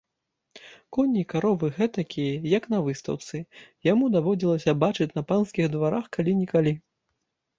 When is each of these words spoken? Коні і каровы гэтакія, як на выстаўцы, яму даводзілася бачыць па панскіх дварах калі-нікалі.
Коні 0.95 1.19
і 1.23 1.25
каровы 1.33 1.67
гэтакія, 1.79 2.39
як 2.53 2.63
на 2.73 2.79
выстаўцы, 2.87 3.37
яму 3.91 4.09
даводзілася 4.15 4.75
бачыць 4.85 5.11
па 5.15 5.21
панскіх 5.33 5.69
дварах 5.77 6.05
калі-нікалі. 6.17 6.73